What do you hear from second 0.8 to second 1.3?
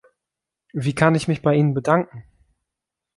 kann ich